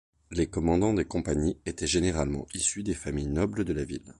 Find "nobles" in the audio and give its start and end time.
3.27-3.63